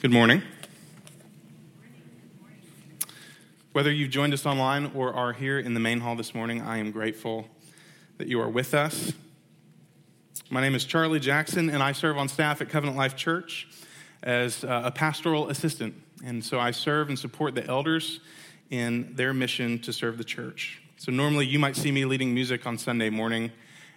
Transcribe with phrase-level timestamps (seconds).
[0.00, 0.40] Good morning.
[3.72, 6.78] Whether you've joined us online or are here in the main hall this morning, I
[6.78, 7.46] am grateful
[8.16, 9.12] that you are with us.
[10.48, 13.68] My name is Charlie Jackson, and I serve on staff at Covenant Life Church
[14.22, 15.94] as uh, a pastoral assistant.
[16.24, 18.20] And so I serve and support the elders
[18.70, 20.80] in their mission to serve the church.
[20.96, 23.52] So normally you might see me leading music on Sunday morning,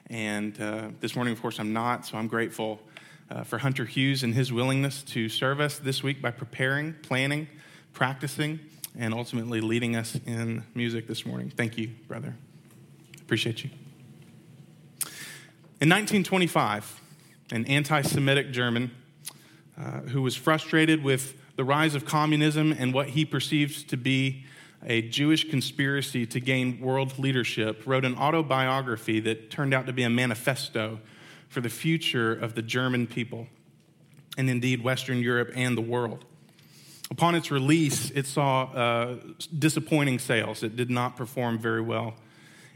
[0.10, 2.82] and uh, this morning, of course, I'm not, so I'm grateful
[3.30, 7.48] uh, for Hunter Hughes and his willingness to serve us this week by preparing, planning,
[7.94, 8.60] practicing,
[8.98, 11.50] and ultimately leading us in music this morning.
[11.50, 12.36] Thank you, brother.
[13.22, 13.70] Appreciate you.
[15.82, 17.02] In 1925,
[17.52, 18.92] an anti Semitic German
[19.78, 24.46] uh, who was frustrated with the rise of communism and what he perceived to be
[24.86, 30.04] a Jewish conspiracy to gain world leadership, wrote an autobiography that turned out to be
[30.04, 31.00] a manifesto
[31.54, 33.48] for the future of the German people,
[34.38, 36.26] and indeed Western Europe and the world.
[37.12, 39.18] Upon its release, it saw uh,
[39.60, 40.64] disappointing sales.
[40.64, 42.16] It did not perform very well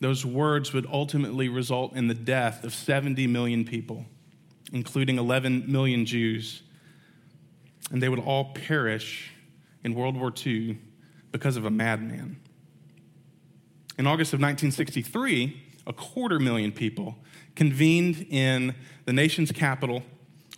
[0.00, 4.06] Those words would ultimately result in the death of 70 million people,
[4.72, 6.62] including 11 million Jews.
[7.90, 9.30] And they would all perish
[9.84, 10.78] in World War II
[11.32, 12.40] because of a madman.
[13.98, 17.16] In August of 1963, a quarter million people
[17.54, 20.02] convened in the nation's capital,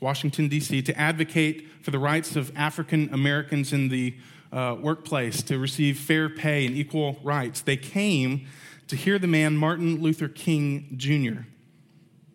[0.00, 4.14] Washington, D.C., to advocate for the rights of African Americans in the
[4.52, 7.60] uh, workplace to receive fair pay and equal rights.
[7.60, 8.46] They came
[8.88, 11.42] to hear the man Martin Luther King Jr.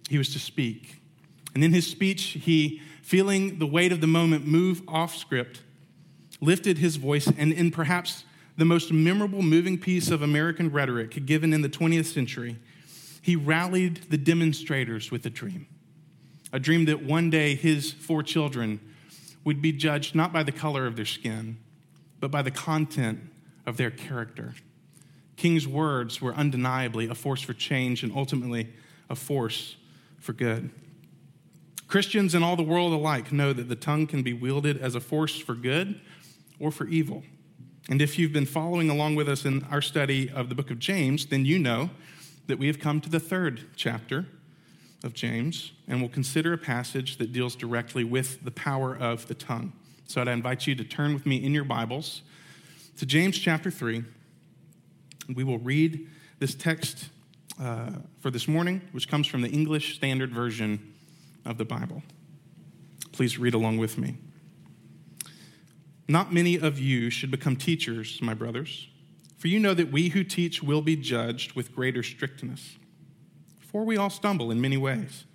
[0.10, 1.02] He was to speak.
[1.56, 5.62] And in his speech, he, feeling the weight of the moment move off script,
[6.42, 8.26] lifted his voice and, in perhaps
[8.58, 12.58] the most memorable, moving piece of American rhetoric given in the 20th century,
[13.24, 15.66] he rallied the demonstrators with a dream
[16.52, 18.80] a dream that one day his four children
[19.44, 21.58] would be judged not by the color of their skin,
[22.20, 23.20] but by the content
[23.66, 24.54] of their character.
[25.36, 28.72] King's words were undeniably a force for change and ultimately
[29.10, 29.78] a force
[30.20, 30.70] for good.
[31.88, 35.00] Christians and all the world alike know that the tongue can be wielded as a
[35.00, 36.00] force for good
[36.60, 37.24] or for evil.
[37.90, 40.78] And if you've been following along with us in our study of the book of
[40.78, 41.90] James, then you know
[42.48, 44.26] that we have come to the third chapter
[45.04, 49.34] of James, and we'll consider a passage that deals directly with the power of the
[49.34, 49.74] tongue.
[50.06, 52.22] So I'd invite you to turn with me in your Bibles
[52.98, 54.04] to James chapter 3.
[55.34, 56.08] We will read
[56.40, 57.10] this text
[57.62, 60.94] uh, for this morning, which comes from the English Standard Version
[61.46, 62.04] of the Bible.
[63.12, 64.18] Please read along with me.
[66.08, 68.88] Not many of you should become teachers, my brothers
[69.44, 72.78] for you know that we who teach will be judged with greater strictness.
[73.60, 75.26] For we all stumble in many ways.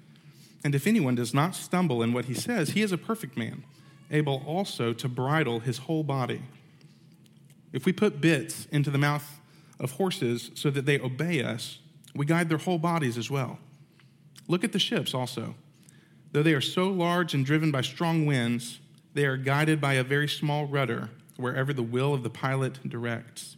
[0.64, 3.64] And if anyone does not stumble in what he says, he is a perfect man,
[4.10, 6.40] able also to bridle his whole body.
[7.70, 9.40] If we put bits into the mouth
[9.78, 11.80] of horses so that they obey us,
[12.14, 13.58] we guide their whole bodies as well.
[14.46, 15.54] Look at the ships also.
[16.32, 18.80] Though they are so large and driven by strong winds,
[19.12, 23.57] they are guided by a very small rudder wherever the will of the pilot directs.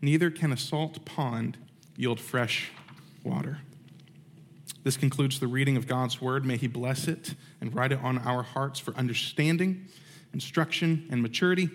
[0.00, 1.56] Neither can a salt pond
[1.96, 2.70] yield fresh
[3.24, 3.58] water.
[4.84, 6.44] This concludes the reading of God's word.
[6.44, 9.88] May He bless it and write it on our hearts for understanding
[10.32, 11.70] instruction, and maturity,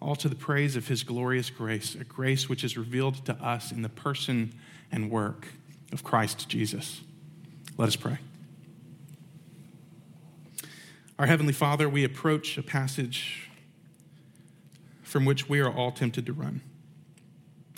[0.00, 3.72] all to the praise of his glorious grace, a grace which is revealed to us
[3.72, 4.52] in the person
[4.90, 5.48] and work
[5.92, 7.02] of Christ Jesus.
[7.76, 8.18] Let us pray.
[11.18, 13.50] Our Heavenly Father, we approach a passage
[15.02, 16.62] from which we are all tempted to run.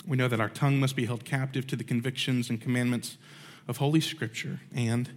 [0.05, 3.17] We know that our tongue must be held captive to the convictions and commandments
[3.67, 5.09] of Holy Scripture, and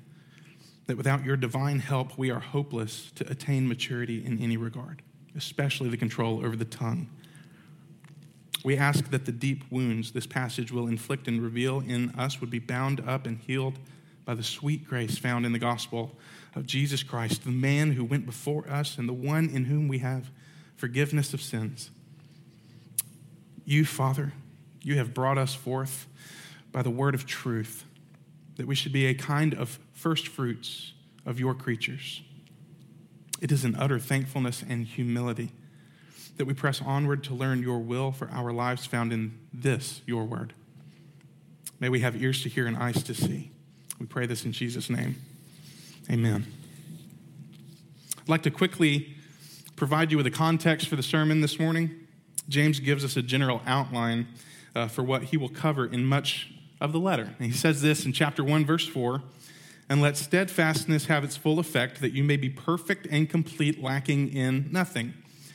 [0.86, 5.02] that without your divine help, we are hopeless to attain maturity in any regard,
[5.36, 7.08] especially the control over the tongue.
[8.64, 12.50] We ask that the deep wounds this passage will inflict and reveal in us would
[12.50, 13.78] be bound up and healed
[14.24, 16.16] by the sweet grace found in the gospel
[16.54, 19.98] of Jesus Christ, the man who went before us and the one in whom we
[19.98, 20.30] have
[20.76, 21.90] forgiveness of sins.
[23.64, 24.32] You, Father,
[24.86, 26.06] you have brought us forth
[26.70, 27.84] by the word of truth,
[28.54, 30.92] that we should be a kind of first fruits
[31.26, 32.22] of your creatures.
[33.42, 35.50] It is in utter thankfulness and humility
[36.36, 40.24] that we press onward to learn your will for our lives found in this, your
[40.24, 40.52] word.
[41.80, 43.50] May we have ears to hear and eyes to see.
[43.98, 45.16] We pray this in Jesus' name.
[46.08, 46.46] Amen.
[48.20, 49.16] I'd like to quickly
[49.74, 51.90] provide you with a context for the sermon this morning.
[52.48, 54.28] James gives us a general outline
[54.76, 57.34] uh, for what he will cover in much of the letter.
[57.38, 59.22] And he says this in chapter 1, verse 4
[59.88, 64.32] And let steadfastness have its full effect, that you may be perfect and complete, lacking
[64.34, 65.14] in nothing.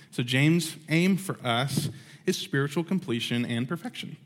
[0.10, 1.90] So, James' aim for us
[2.26, 4.18] is spiritual completion and perfection.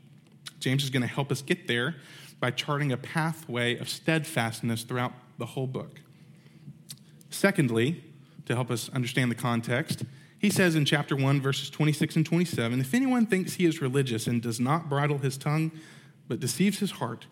[0.58, 1.96] James is going to help us get there
[2.40, 6.00] by charting a pathway of steadfastness throughout the whole book.
[7.30, 8.02] Secondly,
[8.46, 10.04] to help us understand the context,
[10.46, 14.28] he says in chapter 1, verses 26 and 27 If anyone thinks he is religious
[14.28, 15.72] and does not bridle his tongue,
[16.28, 17.26] but deceives his heart,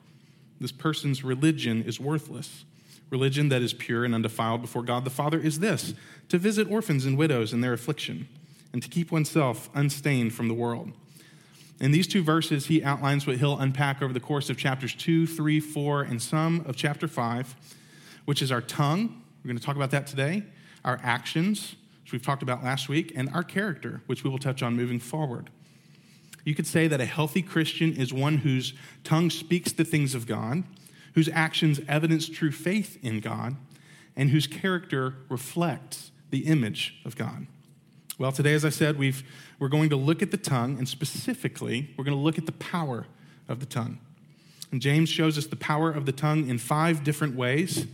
[0.61, 2.65] this person's religion is worthless.
[3.11, 5.95] Religion that is pure and undefiled before God the Father is this
[6.29, 8.27] to visit orphans and widows in their affliction,
[8.73, 10.91] and to keep oneself unstained from the world.
[11.79, 15.29] In these two verses, he outlines what he'll unpack over the course of chapters 2,
[15.29, 17.55] 3, 4, and some of chapter 5,
[18.25, 19.23] which is our tongue.
[19.45, 20.43] We're going to talk about that today,
[20.85, 21.77] our actions,
[22.15, 25.51] we've talked about last week, and our character, which we will touch on moving forward.
[26.45, 28.73] You could say that a healthy Christian is one whose
[29.03, 30.63] tongue speaks the things of God,
[31.15, 33.57] whose actions evidence true faith in God,
[34.15, 37.49] and whose character reflects the image of God.
[38.17, 39.25] Well, today, as I said, we've,
[39.59, 42.53] we're going to look at the tongue, and specifically, we're going to look at the
[42.53, 43.07] power
[43.49, 43.99] of the tongue.
[44.71, 47.87] And James shows us the power of the tongue in five different ways,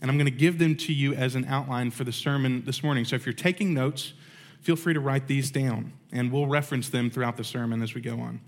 [0.00, 2.82] and I'm going to give them to you as an outline for the sermon this
[2.82, 3.04] morning.
[3.04, 4.14] So if you're taking notes,
[4.60, 8.00] feel free to write these down, and we'll reference them throughout the sermon as we
[8.00, 8.40] go on.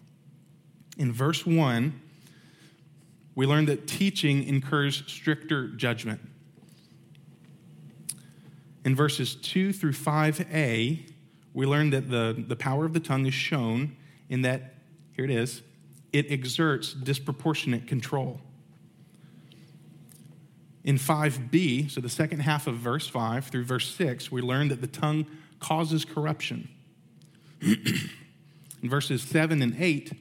[0.99, 2.01] In verse 1,
[3.35, 6.21] we learn that teaching incurs stricter judgment.
[8.85, 11.09] In verses 2 through 5a,
[11.55, 13.97] we learn that the, the power of the tongue is shown
[14.29, 14.75] in that,
[15.13, 15.63] here it is,
[16.13, 18.41] it exerts disproportionate control.
[20.85, 24.81] In 5b, so the second half of verse 5 through verse 6, we learn that
[24.81, 25.27] the tongue
[25.61, 26.69] causes corruption.
[27.61, 27.79] in
[28.83, 30.13] verses 7 and 8,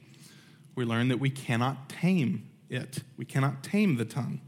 [0.76, 3.02] we learn that we cannot tame it.
[3.16, 4.40] We cannot tame the tongue.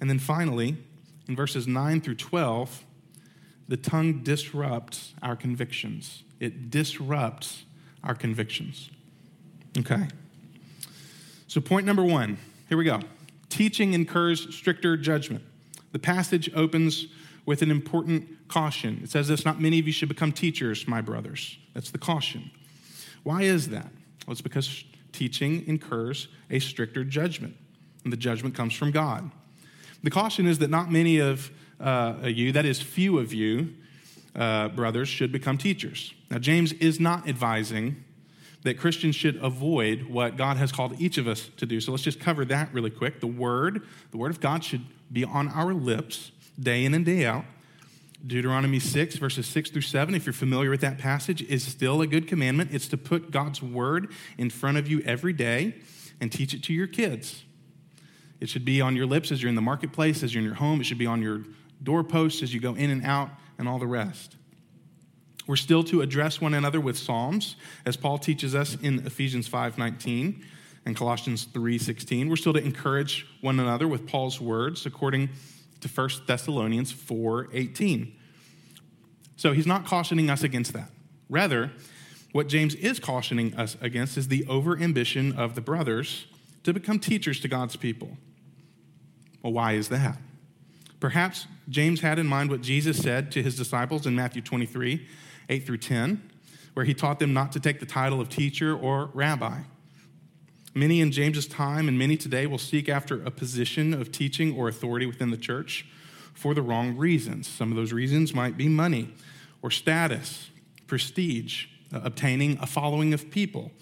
[0.00, 0.76] And then finally,
[1.26, 2.84] in verses 9 through 12,
[3.66, 6.22] the tongue disrupts our convictions.
[6.38, 7.64] It disrupts
[8.04, 8.90] our convictions.
[9.76, 10.08] Okay.
[11.46, 12.38] So, point number one
[12.68, 13.00] here we go.
[13.48, 15.44] Teaching incurs stricter judgment.
[15.92, 17.06] The passage opens
[17.46, 19.00] with an important caution.
[19.02, 21.58] It says this Not many of you should become teachers, my brothers.
[21.74, 22.50] That's the caution.
[23.22, 23.90] Why is that?
[24.26, 27.56] Well, it's because teaching incurs a stricter judgment,
[28.04, 29.30] and the judgment comes from God.
[30.02, 31.50] The caution is that not many of
[31.80, 33.74] uh, you, that is, few of you,
[34.36, 36.12] uh, brothers, should become teachers.
[36.30, 38.04] Now, James is not advising
[38.62, 41.80] that Christians should avoid what God has called each of us to do.
[41.80, 43.20] So let's just cover that really quick.
[43.20, 47.24] The Word, the Word of God should be on our lips day in and day
[47.24, 47.44] out.
[48.26, 52.06] Deuteronomy 6, verses 6 through 7, if you're familiar with that passage, is still a
[52.06, 52.74] good commandment.
[52.74, 55.76] It's to put God's Word in front of you every day
[56.20, 57.44] and teach it to your kids.
[58.40, 60.56] It should be on your lips as you're in the marketplace, as you're in your
[60.56, 60.80] home.
[60.80, 61.44] It should be on your
[61.82, 64.36] doorposts as you go in and out, and all the rest.
[65.48, 70.44] We're still to address one another with psalms, as Paul teaches us in Ephesians 5:19
[70.84, 72.28] and Colossians 3:16.
[72.28, 75.30] We're still to encourage one another with Paul's words according
[75.80, 78.12] to 1 Thessalonians 4:18.
[79.36, 80.90] So he's not cautioning us against that.
[81.30, 81.72] Rather,
[82.32, 86.26] what James is cautioning us against is the overambition of the brothers
[86.64, 88.18] to become teachers to God's people.
[89.42, 90.20] Well, why is that?
[91.00, 95.06] Perhaps James had in mind what Jesus said to his disciples in Matthew 23
[95.48, 96.30] 8 through 10,
[96.74, 99.60] where he taught them not to take the title of teacher or rabbi.
[100.74, 104.68] Many in James's time and many today will seek after a position of teaching or
[104.68, 105.86] authority within the church
[106.34, 107.48] for the wrong reasons.
[107.48, 109.12] Some of those reasons might be money
[109.60, 110.50] or status,
[110.86, 113.72] prestige, uh, obtaining a following of people,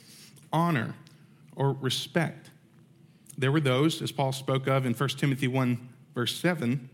[0.53, 0.95] honor,
[1.55, 2.51] or respect.
[3.37, 6.89] There were those, as Paul spoke of in 1 Timothy 1, verse 7,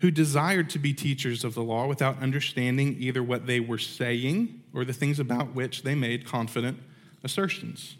[0.00, 4.62] who desired to be teachers of the law without understanding either what they were saying
[4.74, 6.78] or the things about which they made confident
[7.24, 7.96] assertions.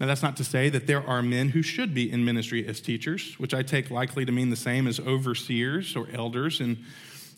[0.00, 2.80] Now, that's not to say that there are men who should be in ministry as
[2.80, 6.82] teachers, which I take likely to mean the same as overseers or elders in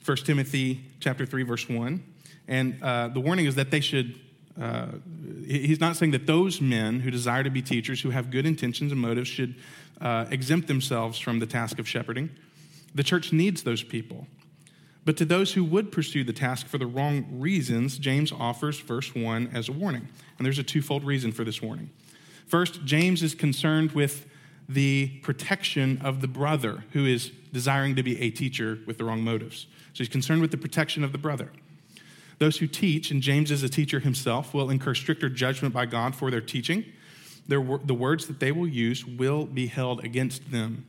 [0.04, 2.02] 1 Timothy chapter 3, verse 1.
[2.46, 4.20] And uh, the warning is that they should,
[4.60, 4.86] uh,
[5.44, 8.92] he's not saying that those men who desire to be teachers, who have good intentions
[8.92, 9.56] and motives, should
[10.00, 12.30] uh, exempt themselves from the task of shepherding.
[12.94, 14.26] The church needs those people.
[15.04, 19.14] But to those who would pursue the task for the wrong reasons, James offers verse
[19.14, 20.08] 1 as a warning.
[20.38, 21.90] And there's a twofold reason for this warning.
[22.46, 24.26] First, James is concerned with
[24.68, 29.22] the protection of the brother who is desiring to be a teacher with the wrong
[29.22, 29.66] motives.
[29.92, 31.50] So he's concerned with the protection of the brother.
[32.38, 36.14] Those who teach, and James is a teacher himself, will incur stricter judgment by God
[36.14, 36.84] for their teaching.
[37.46, 40.86] Their, the words that they will use will be held against them.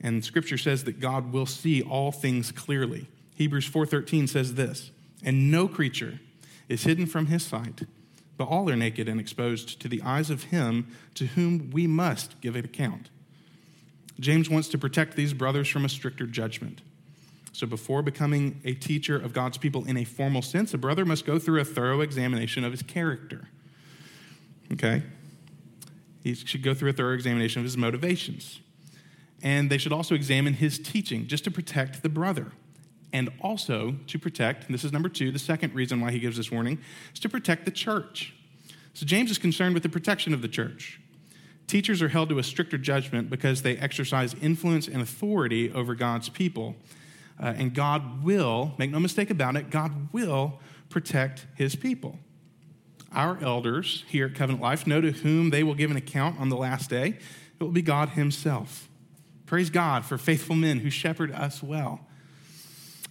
[0.00, 3.08] And scripture says that God will see all things clearly.
[3.34, 4.90] Hebrews 4:13 says this,
[5.22, 6.20] "And no creature
[6.68, 7.82] is hidden from his sight,
[8.36, 12.40] but all are naked and exposed to the eyes of him to whom we must
[12.40, 13.08] give an account."
[14.18, 16.82] James wants to protect these brothers from a stricter judgment.
[17.52, 21.24] So before becoming a teacher of God's people in a formal sense, a brother must
[21.24, 23.48] go through a thorough examination of his character.
[24.72, 25.02] Okay?
[26.22, 28.60] He should go through a thorough examination of his motivations.
[29.46, 32.50] And they should also examine his teaching just to protect the brother.
[33.12, 36.36] And also to protect, and this is number two, the second reason why he gives
[36.36, 36.80] this warning,
[37.14, 38.34] is to protect the church.
[38.92, 41.00] So James is concerned with the protection of the church.
[41.68, 46.28] Teachers are held to a stricter judgment because they exercise influence and authority over God's
[46.28, 46.74] people.
[47.40, 52.18] Uh, and God will, make no mistake about it, God will protect his people.
[53.12, 56.48] Our elders here at Covenant Life know to whom they will give an account on
[56.48, 57.16] the last day.
[57.60, 58.88] It will be God himself.
[59.46, 62.00] Praise God for faithful men who shepherd us well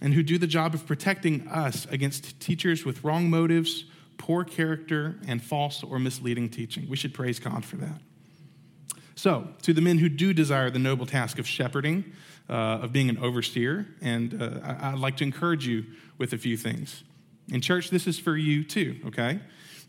[0.02, 3.84] and who do the job of protecting us against teachers with wrong motives,
[4.18, 6.86] poor character, and false or misleading teaching.
[6.88, 8.00] We should praise God for that.
[9.14, 12.04] So, to the men who do desire the noble task of shepherding,
[12.50, 12.52] uh,
[12.82, 15.86] of being an overseer, and uh, I- I'd like to encourage you
[16.18, 17.02] with a few things.
[17.50, 19.40] In church, this is for you too, okay?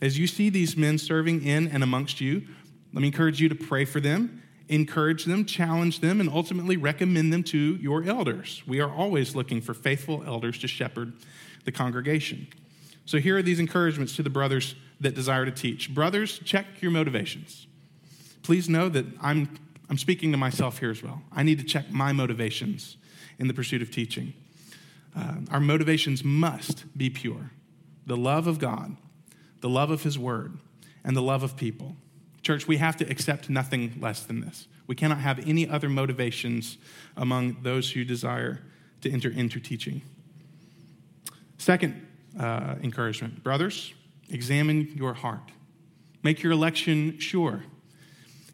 [0.02, 2.48] As you see these men serving in and amongst you,
[2.94, 7.32] let me encourage you to pray for them encourage them, challenge them, and ultimately recommend
[7.32, 8.64] them to your elders.
[8.68, 11.14] We are always looking for faithful elders to shepherd
[11.66, 12.48] the congregation.
[13.06, 15.94] So here are these encouragements to the brothers that desire to teach.
[15.94, 17.68] Brothers, check your motivations.
[18.44, 19.58] Please know that I'm,
[19.90, 21.22] I'm speaking to myself here as well.
[21.32, 22.98] I need to check my motivations
[23.40, 24.34] in the pursuit of teaching.
[25.16, 27.52] Uh, our motivations must be pure
[28.06, 28.96] the love of God,
[29.60, 30.58] the love of His Word,
[31.04, 31.98] and the love of people.
[32.42, 34.68] Church, we have to accept nothing less than this.
[34.86, 36.78] We cannot have any other motivations
[37.16, 38.62] among those who desire
[39.02, 40.02] to enter into teaching.
[41.58, 42.08] Second
[42.40, 43.94] uh, encouragement brothers,
[44.30, 45.52] examine your heart.
[46.24, 47.64] Make your election sure.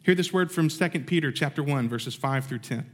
[0.02, 2.90] Hear this word from 2 Peter chapter 1 verses 5 through 10.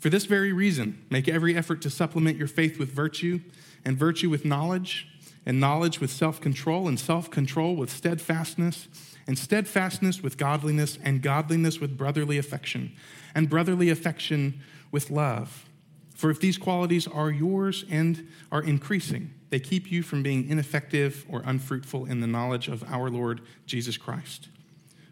[0.00, 3.40] For this very reason, make every effort to supplement your faith with virtue,
[3.84, 5.08] and virtue with knowledge,
[5.44, 8.88] and knowledge with self control, and self control with steadfastness
[9.28, 12.92] and steadfastness with godliness, and godliness with brotherly affection,
[13.34, 15.68] and brotherly affection with love.
[16.16, 21.24] For if these qualities are yours and are increasing, they keep you from being ineffective
[21.28, 24.48] or unfruitful in the knowledge of our Lord Jesus Christ.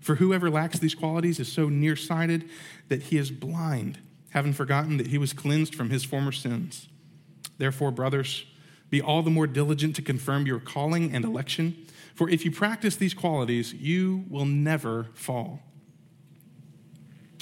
[0.00, 2.48] For whoever lacks these qualities is so nearsighted
[2.88, 3.98] that he is blind,
[4.30, 6.88] having forgotten that he was cleansed from his former sins.
[7.58, 8.46] Therefore, brothers,
[8.88, 11.86] be all the more diligent to confirm your calling and election.
[12.16, 15.60] For if you practice these qualities, you will never fall.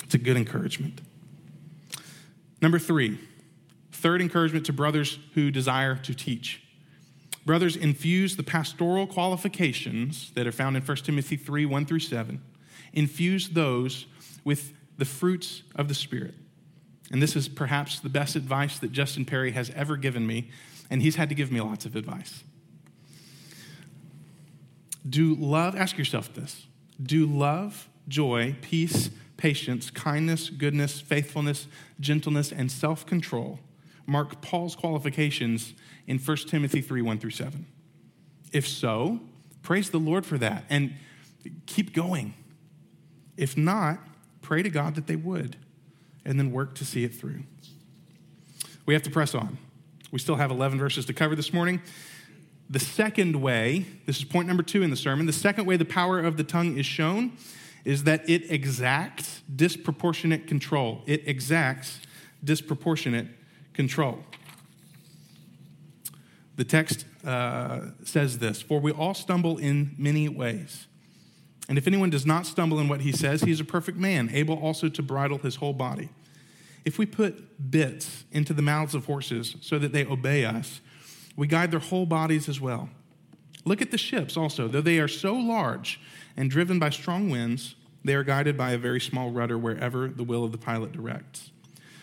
[0.02, 1.00] It's a good encouragement.
[2.60, 3.20] Number three,
[3.92, 6.60] third encouragement to brothers who desire to teach.
[7.46, 12.42] Brothers, infuse the pastoral qualifications that are found in 1 Timothy 3 1 through 7.
[12.92, 14.06] Infuse those
[14.44, 16.34] with the fruits of the Spirit.
[17.12, 20.50] And this is perhaps the best advice that Justin Perry has ever given me,
[20.90, 22.42] and he's had to give me lots of advice.
[25.08, 26.66] Do love, ask yourself this
[27.02, 31.66] do love, joy, peace, patience, kindness, goodness, faithfulness,
[32.00, 33.58] gentleness, and self control
[34.06, 35.74] mark Paul's qualifications
[36.06, 37.66] in 1 Timothy 3 1 through 7?
[38.52, 39.20] If so,
[39.62, 40.94] praise the Lord for that and
[41.66, 42.34] keep going.
[43.36, 43.98] If not,
[44.42, 45.56] pray to God that they would
[46.24, 47.42] and then work to see it through.
[48.86, 49.58] We have to press on.
[50.12, 51.82] We still have 11 verses to cover this morning.
[52.70, 55.84] The second way, this is point number two in the sermon, the second way the
[55.84, 57.32] power of the tongue is shown
[57.84, 61.02] is that it exacts disproportionate control.
[61.06, 62.00] It exacts
[62.42, 63.28] disproportionate
[63.74, 64.24] control.
[66.56, 70.86] The text uh, says this For we all stumble in many ways.
[71.68, 74.30] And if anyone does not stumble in what he says, he is a perfect man,
[74.32, 76.10] able also to bridle his whole body.
[76.84, 80.82] If we put bits into the mouths of horses so that they obey us,
[81.36, 82.88] we guide their whole bodies as well.
[83.64, 84.68] Look at the ships also.
[84.68, 86.00] Though they are so large
[86.36, 87.74] and driven by strong winds,
[88.04, 91.50] they are guided by a very small rudder wherever the will of the pilot directs.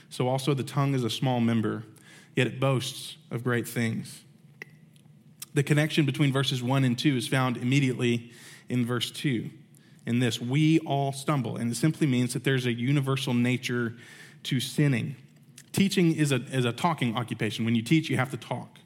[0.09, 1.83] So also the tongue is a small member,
[2.35, 4.21] yet it boasts of great things.
[5.53, 8.31] The connection between verses 1 and 2 is found immediately
[8.69, 9.49] in verse 2.
[10.05, 11.57] In this, we all stumble.
[11.57, 13.95] And it simply means that there's a universal nature
[14.43, 15.15] to sinning.
[15.71, 17.65] Teaching is a, is a talking occupation.
[17.65, 18.79] When you teach, you have to talk.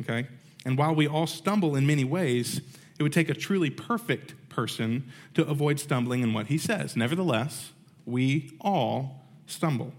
[0.00, 0.26] Okay?
[0.64, 2.60] And while we all stumble in many ways,
[2.98, 6.96] it would take a truly perfect person to avoid stumbling in what he says.
[6.96, 7.72] Nevertheless,
[8.06, 9.92] we all stumble.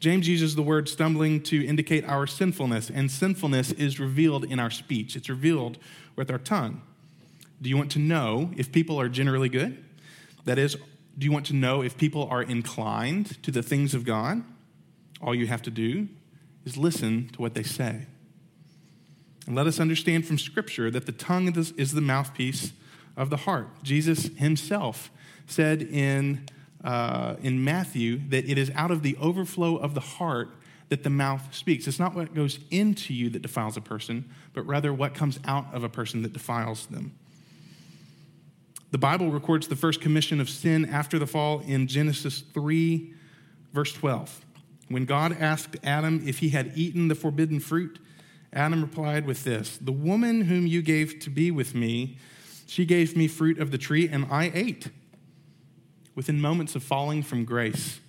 [0.00, 4.70] James uses the word stumbling to indicate our sinfulness, and sinfulness is revealed in our
[4.70, 5.14] speech.
[5.14, 5.78] It's revealed
[6.16, 6.80] with our tongue.
[7.60, 9.84] Do you want to know if people are generally good?
[10.46, 10.76] That is,
[11.18, 14.42] do you want to know if people are inclined to the things of God?
[15.20, 16.08] All you have to do
[16.64, 18.06] is listen to what they say.
[19.46, 22.72] And let us understand from Scripture that the tongue is the mouthpiece
[23.16, 23.82] of the heart.
[23.82, 25.10] Jesus himself
[25.46, 26.46] said in,
[26.84, 30.50] uh, in Matthew that it is out of the overflow of the heart
[30.88, 31.86] that the mouth speaks.
[31.86, 35.66] It's not what goes into you that defiles a person, but rather what comes out
[35.72, 37.14] of a person that defiles them.
[38.90, 43.14] The Bible records the first commission of sin after the fall in Genesis 3,
[43.72, 44.44] verse 12.
[44.88, 48.00] When God asked Adam if he had eaten the forbidden fruit,
[48.52, 52.18] Adam replied with this The woman whom you gave to be with me,
[52.66, 54.88] she gave me fruit of the tree, and I ate.
[56.14, 58.00] Within moments of falling from grace,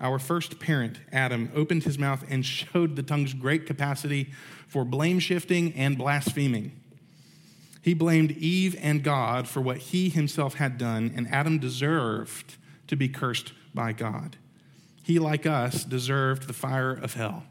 [0.00, 4.30] our first parent, Adam, opened his mouth and showed the tongue's great capacity
[4.68, 6.78] for blame shifting and blaspheming.
[7.82, 12.96] He blamed Eve and God for what he himself had done, and Adam deserved to
[12.96, 14.36] be cursed by God.
[15.02, 17.44] He, like us, deserved the fire of hell,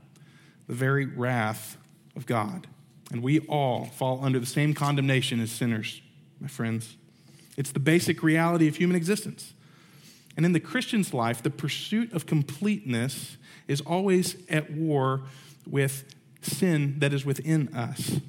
[0.68, 1.78] the very wrath
[2.18, 2.68] of God.
[3.12, 6.02] And we all fall under the same condemnation as sinners,
[6.42, 6.98] my friends.
[7.56, 9.54] It's the basic reality of human existence.
[10.36, 15.22] And in the Christian's life, the pursuit of completeness is always at war
[15.66, 18.20] with sin that is within us.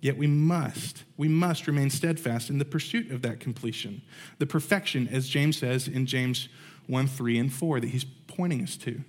[0.00, 4.02] Yet we must, we must remain steadfast in the pursuit of that completion,
[4.38, 6.48] the perfection, as James says in James
[6.88, 9.02] 1 3 and 4, that he's pointing us to.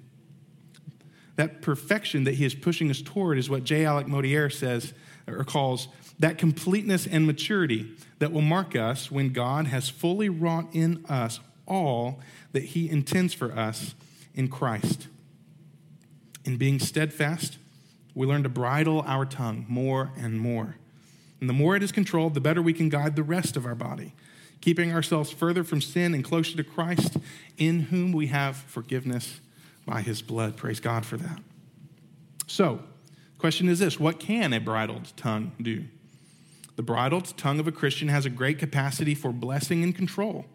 [1.35, 3.85] That perfection that he is pushing us toward is what J.
[3.85, 4.93] Alec Motyer says
[5.27, 5.87] or calls
[6.19, 11.39] that completeness and maturity that will mark us when God has fully wrought in us
[11.65, 12.19] all
[12.51, 13.95] that he intends for us
[14.35, 15.07] in Christ.
[16.45, 17.57] In being steadfast,
[18.13, 20.75] we learn to bridle our tongue more and more.
[21.39, 23.75] And the more it is controlled, the better we can guide the rest of our
[23.75, 24.13] body,
[24.61, 27.17] keeping ourselves further from sin and closer to Christ,
[27.57, 29.41] in whom we have forgiveness
[29.85, 30.57] by his blood.
[30.57, 31.39] Praise God for that.
[32.47, 32.79] So,
[33.37, 35.85] question is this what can a bridled tongue do?
[36.75, 40.45] The bridled tongue of a Christian has a great capacity for blessing and control.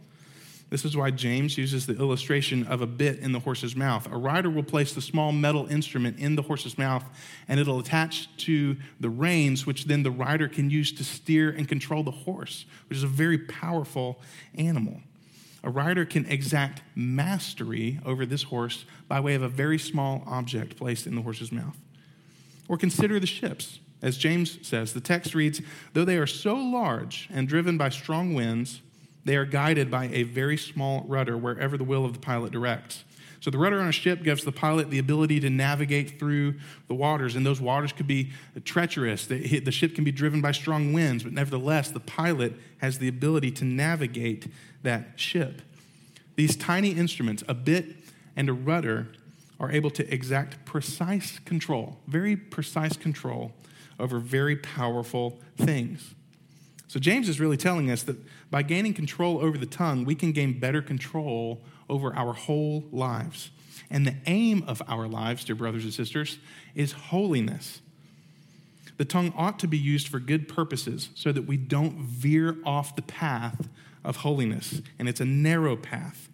[0.71, 4.07] This is why James uses the illustration of a bit in the horse's mouth.
[4.13, 7.05] A rider will place the small metal instrument in the horse's mouth,
[7.47, 11.67] and it'll attach to the reins, which then the rider can use to steer and
[11.67, 14.21] control the horse, which is a very powerful
[14.57, 15.01] animal.
[15.65, 20.77] A rider can exact mastery over this horse by way of a very small object
[20.77, 21.77] placed in the horse's mouth.
[22.69, 23.81] Or consider the ships.
[24.01, 25.61] As James says, the text reads,
[25.93, 28.83] Though they are so large and driven by strong winds,
[29.25, 33.05] they are guided by a very small rudder wherever the will of the pilot directs.
[33.41, 36.55] So the rudder on a ship gives the pilot the ability to navigate through
[36.89, 38.33] the waters, and those waters could be
[38.65, 39.27] treacherous.
[39.27, 43.53] The ship can be driven by strong winds, but nevertheless, the pilot has the ability
[43.53, 44.49] to navigate
[44.83, 45.63] that ship.
[46.35, 47.87] These tiny instruments, a bit
[48.37, 49.09] and a rudder,
[49.61, 53.53] are able to exact precise control, very precise control
[53.99, 56.15] over very powerful things.
[56.87, 58.17] So, James is really telling us that
[58.51, 63.51] by gaining control over the tongue, we can gain better control over our whole lives.
[63.91, 66.39] And the aim of our lives, dear brothers and sisters,
[66.75, 67.81] is holiness.
[68.99, 72.97] The tongue ought to be used for good purposes so that we don't veer off
[72.97, 73.69] the path
[74.05, 74.83] of holiness.
[74.99, 76.29] And it's a narrow path.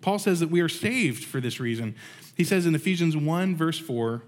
[0.00, 1.94] Paul says that we are saved for this reason.
[2.36, 4.22] He says in Ephesians 1, verse 4,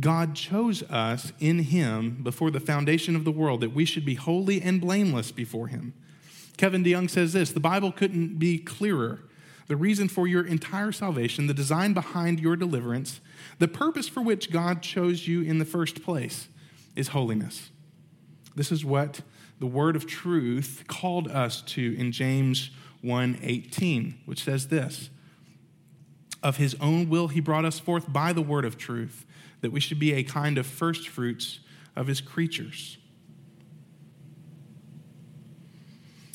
[0.00, 4.14] God chose us in him before the foundation of the world that we should be
[4.14, 5.94] holy and blameless before him.
[6.56, 9.20] Kevin DeYoung says this the Bible couldn't be clearer.
[9.66, 13.20] The reason for your entire salvation, the design behind your deliverance,
[13.58, 16.48] the purpose for which God chose you in the first place
[16.94, 17.70] is holiness.
[18.54, 19.22] This is what
[19.58, 22.70] the word of truth called us to in James
[23.02, 25.10] 1:18, which says this:
[26.42, 29.24] Of his own will he brought us forth by the word of truth
[29.62, 31.60] that we should be a kind of first fruits
[31.96, 32.98] of his creatures.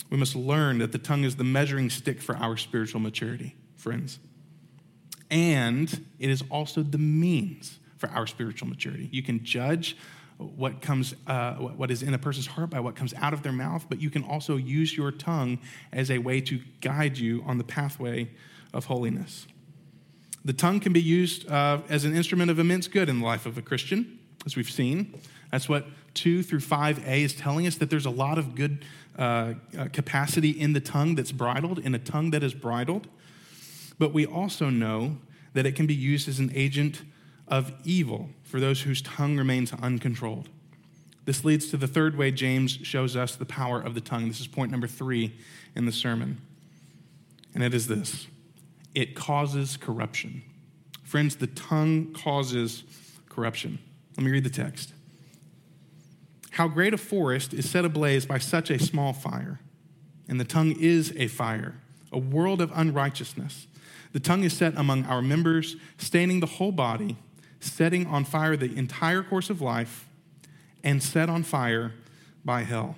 [0.10, 4.19] We must learn that the tongue is the measuring stick for our spiritual maturity, friends.
[5.30, 9.10] And it is also the means for our spiritual maturity.
[9.12, 9.95] You can judge
[10.38, 13.52] what comes uh, what is in a person's heart by what comes out of their
[13.52, 15.60] mouth but you can also use your tongue
[15.91, 18.26] as a way to guide you on the pathway
[18.74, 19.48] of holiness
[20.45, 23.45] the tongue can be used uh, as an instrument of immense good in the life
[23.45, 25.19] of a Christian, as we've seen.
[25.52, 28.86] That's what 2 through 5a is telling us that there's a lot of good
[29.20, 29.54] uh,
[29.92, 33.08] capacity in the tongue that's bridled, in a tongue that is bridled.
[34.00, 35.18] But we also know
[35.54, 37.02] that it can be used as an agent
[37.48, 40.48] of evil for those whose tongue remains uncontrolled.
[41.26, 44.30] This leads to the third way James shows us the power of the tongue.
[44.30, 45.36] This is point number three
[45.76, 46.40] in the sermon.
[47.54, 48.28] And it is this
[48.96, 50.44] it causes corruption.
[51.04, 52.84] Friends, the tongue causes
[53.28, 53.80] corruption.
[54.16, 54.94] Let me read the text.
[56.52, 59.60] How great a forest is set ablaze by such a small fire,
[60.28, 61.76] and the tongue is a fire,
[62.12, 63.68] a world of unrighteousness.
[64.12, 67.18] The tongue is set among our members, staining the whole body,
[67.60, 70.08] setting on fire the entire course of life,
[70.84, 71.94] and set on fire
[72.44, 72.96] by hell.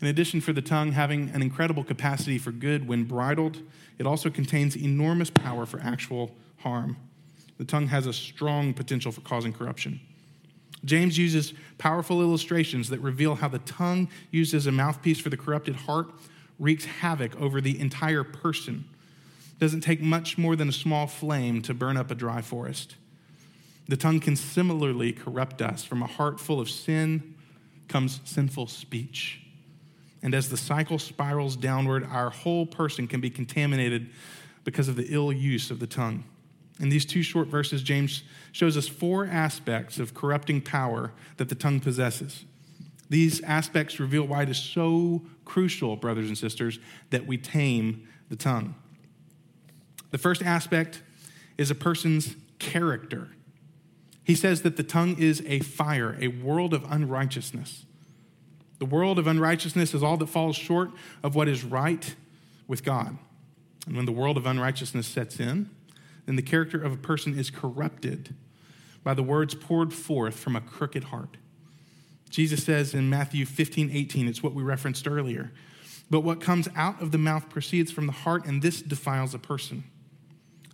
[0.00, 3.62] In addition, for the tongue having an incredible capacity for good when bridled,
[3.98, 6.98] it also contains enormous power for actual harm.
[7.56, 10.00] The tongue has a strong potential for causing corruption.
[10.84, 15.36] James uses powerful illustrations that reveal how the tongue, used as a mouthpiece for the
[15.36, 16.10] corrupted heart,
[16.58, 18.84] wreaks havoc over the entire person.
[19.52, 22.96] It doesn't take much more than a small flame to burn up a dry forest.
[23.88, 25.84] The tongue can similarly corrupt us.
[25.84, 27.34] From a heart full of sin
[27.88, 29.40] comes sinful speech.
[30.22, 34.10] And as the cycle spirals downward, our whole person can be contaminated
[34.64, 36.24] because of the ill use of the tongue.
[36.78, 41.54] In these two short verses, James shows us four aspects of corrupting power that the
[41.54, 42.44] tongue possesses.
[43.08, 46.78] These aspects reveal why it is so crucial, brothers and sisters,
[47.10, 48.74] that we tame the tongue.
[50.10, 51.02] The first aspect
[51.56, 53.28] is a person's character.
[54.24, 57.86] He says that the tongue is a fire, a world of unrighteousness.
[58.78, 60.90] The world of unrighteousness is all that falls short
[61.22, 62.14] of what is right
[62.66, 63.16] with God.
[63.86, 65.70] And when the world of unrighteousness sets in,
[66.26, 68.34] then the character of a person is corrupted
[69.02, 71.36] by the words poured forth from a crooked heart.
[72.28, 75.52] Jesus says in Matthew 15, 18, it's what we referenced earlier.
[76.10, 79.38] But what comes out of the mouth proceeds from the heart, and this defiles a
[79.38, 79.84] person.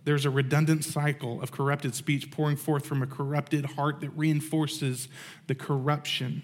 [0.03, 5.07] There's a redundant cycle of corrupted speech pouring forth from a corrupted heart that reinforces
[5.47, 6.43] the corruption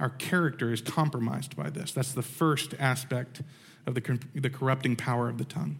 [0.00, 1.92] our character is compromised by this.
[1.92, 3.42] That's the first aspect
[3.86, 5.78] of the, the corrupting power of the tongue.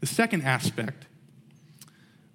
[0.00, 1.06] The second aspect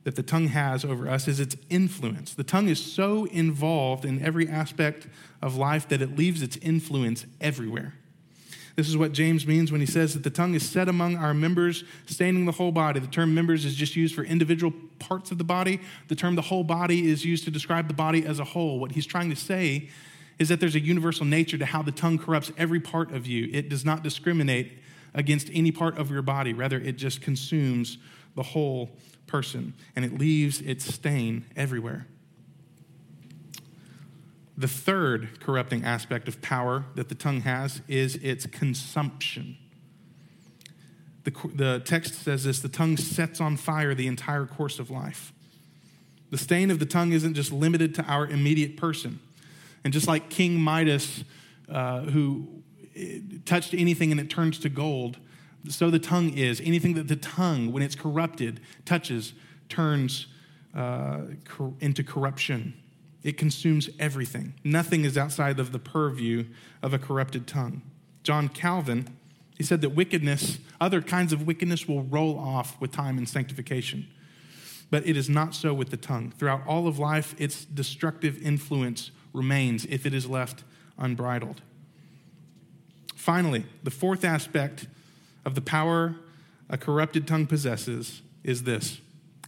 [0.07, 2.33] that the tongue has over us is its influence.
[2.33, 5.05] The tongue is so involved in every aspect
[5.41, 7.93] of life that it leaves its influence everywhere.
[8.77, 11.33] This is what James means when he says that the tongue is set among our
[11.33, 13.01] members, staining the whole body.
[13.01, 15.81] The term members is just used for individual parts of the body.
[16.07, 18.79] The term the whole body is used to describe the body as a whole.
[18.79, 19.89] What he's trying to say
[20.39, 23.49] is that there's a universal nature to how the tongue corrupts every part of you.
[23.51, 24.71] It does not discriminate
[25.13, 27.97] against any part of your body, rather, it just consumes
[28.35, 28.91] the whole
[29.27, 32.07] person and it leaves its stain everywhere.
[34.57, 39.57] The third corrupting aspect of power that the tongue has is its consumption.
[41.25, 45.31] The, the text says this the tongue sets on fire the entire course of life.
[46.31, 49.19] The stain of the tongue isn't just limited to our immediate person.
[49.83, 51.23] And just like King Midas,
[51.69, 52.63] uh, who
[52.95, 55.17] eh, touched anything and it turns to gold,
[55.69, 56.62] so the tongue is.
[56.62, 59.34] Anything that the tongue, when it's corrupted, touches,
[59.69, 60.27] turns
[60.75, 62.73] uh, cor- into corruption.
[63.23, 64.53] It consumes everything.
[64.63, 66.45] Nothing is outside of the purview
[66.82, 67.82] of a corrupted tongue.
[68.23, 69.17] John Calvin,
[69.58, 74.08] he said that wickedness, other kinds of wickedness, will roll off with time and sanctification.
[74.89, 76.32] But it is not so with the tongue.
[76.38, 80.63] Throughout all of life, its destructive influence remains if it is left
[80.97, 81.62] unbridled.
[83.15, 84.88] Finally, the fourth aspect
[85.47, 86.17] of the power
[86.69, 88.99] a corrupted tongue possesses is this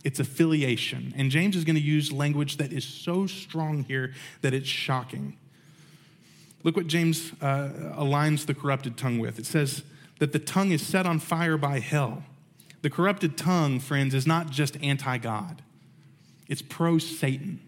[0.01, 1.13] it's affiliation.
[1.17, 5.37] And James is going to use language that is so strong here that it's shocking.
[6.63, 9.39] Look what James uh, aligns the corrupted tongue with.
[9.39, 9.83] It says
[10.19, 12.23] that the tongue is set on fire by hell.
[12.81, 15.61] The corrupted tongue, friends, is not just anti God,
[16.47, 17.59] it's pro Satan.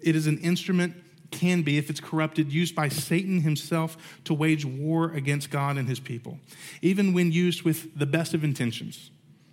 [0.00, 0.94] It is an instrument,
[1.30, 5.88] can be, if it's corrupted, used by Satan himself to wage war against God and
[5.88, 6.38] his people.
[6.82, 9.10] Even when used with the best of intentions,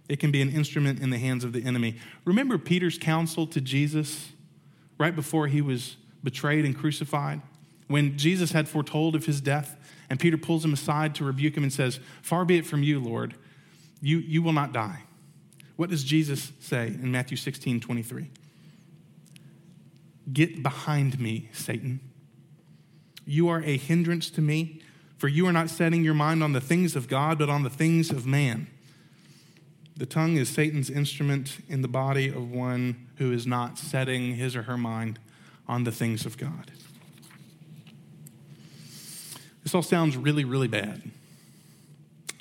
[0.09, 1.97] it can be an instrument in the hands of the enemy.
[2.25, 4.29] Remember Peter's counsel to Jesus
[4.97, 7.41] right before he was betrayed and crucified?
[7.87, 9.77] When Jesus had foretold of his death,
[10.09, 12.99] and Peter pulls him aside to rebuke him and says, Far be it from you,
[12.99, 13.35] Lord,
[14.01, 15.03] you, you will not die.
[15.75, 18.29] What does Jesus say in Matthew 16 23?
[20.31, 21.99] Get behind me, Satan.
[23.25, 24.81] You are a hindrance to me,
[25.17, 27.69] for you are not setting your mind on the things of God, but on the
[27.69, 28.67] things of man.
[29.95, 34.55] The tongue is Satan's instrument in the body of one who is not setting his
[34.55, 35.19] or her mind
[35.67, 36.71] on the things of God.
[39.63, 41.01] This all sounds really, really bad.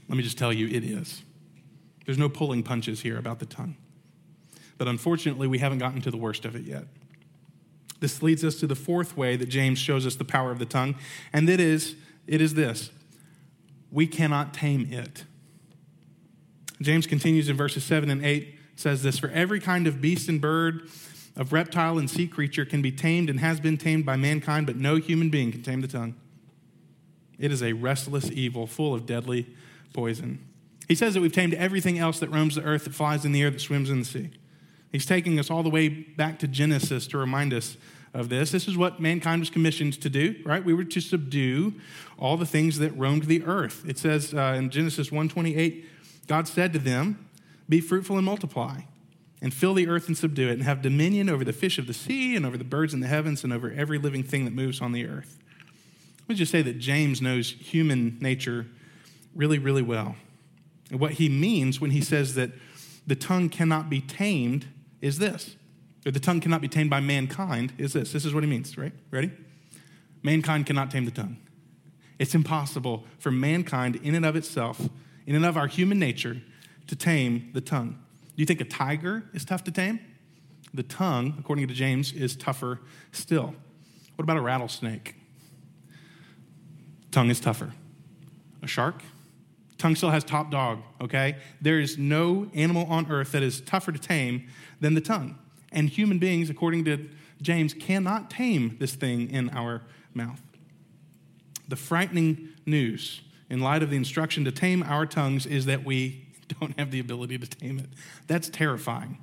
[0.09, 1.23] Let me just tell you, it is.
[2.05, 3.77] There's no pulling punches here about the tongue.
[4.77, 6.87] But unfortunately, we haven't gotten to the worst of it yet.
[8.03, 10.67] This leads us to the fourth way that James shows us the power of the
[10.67, 10.97] tongue,
[11.33, 11.95] and that is
[12.27, 12.91] it is this
[13.93, 15.25] we cannot tame it.
[16.81, 20.41] James continues in verses 7 and 8 says this For every kind of beast and
[20.41, 20.89] bird,
[21.37, 24.77] of reptile and sea creature can be tamed and has been tamed by mankind, but
[24.77, 26.17] no human being can tame the tongue.
[27.39, 29.47] It is a restless evil full of deadly
[29.93, 30.45] poison.
[30.89, 33.43] He says that we've tamed everything else that roams the earth, that flies in the
[33.43, 34.31] air, that swims in the sea.
[34.91, 37.79] He's taking us all the way back to Genesis to remind us
[38.15, 38.51] of this.
[38.51, 40.65] This is what mankind was commissioned to do, right?
[40.65, 41.75] We were to subdue
[42.19, 43.85] all the things that roamed the earth.
[43.87, 45.85] It says uh, in Genesis 1:28,
[46.27, 47.27] God said to them,
[47.69, 48.83] "Be fruitful and multiply,
[49.41, 51.95] and fill the earth and subdue it, and have dominion over the fish of the
[51.95, 54.81] sea, and over the birds in the heavens, and over every living thing that moves
[54.81, 55.39] on the earth."
[56.21, 58.67] Let me just say that James knows human nature
[59.35, 60.17] really, really well.
[60.91, 62.51] And what he means when he says that
[63.07, 64.67] the tongue cannot be tamed
[65.01, 65.57] is this.
[66.05, 68.13] The tongue cannot be tamed by mankind is this.
[68.13, 68.93] This is what he means, right?
[69.11, 69.31] Ready?
[70.23, 71.37] Mankind cannot tame the tongue.
[72.19, 74.89] It's impossible for mankind, in and of itself,
[75.27, 76.43] in and of our human nature,
[76.89, 77.91] to tame the tongue.
[77.91, 80.01] Do you think a tiger is tough to tame?
[80.75, 82.81] The tongue, according to James, is tougher
[83.13, 83.55] still.
[84.17, 85.15] What about a rattlesnake?
[87.11, 87.73] Tongue is tougher.
[88.63, 89.03] A shark?
[89.79, 91.37] Tongue still has top dog, okay?
[91.61, 94.49] There is no animal on earth that is tougher to tame
[94.81, 95.39] than the tongue.
[95.73, 97.09] And human beings, according to
[97.41, 99.83] James, cannot tame this thing in our
[100.15, 100.41] mouth.
[101.69, 106.27] The frightening news, in light of the instruction to tame our tongues, is that we
[106.61, 107.89] don't have the ability to tame it.
[108.27, 109.19] That's terrifying,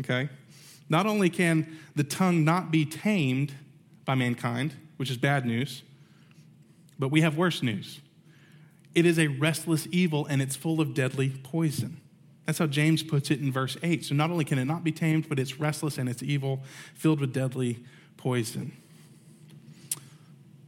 [0.00, 0.28] okay?
[0.88, 3.52] Not only can the tongue not be tamed
[4.04, 5.82] by mankind, which is bad news,
[6.98, 8.00] but we have worse news.
[8.94, 12.01] It is a restless evil and it's full of deadly poison.
[12.46, 14.04] That's how James puts it in verse 8.
[14.04, 16.62] So not only can it not be tamed, but it's restless and it's evil,
[16.94, 17.84] filled with deadly
[18.16, 18.76] poison.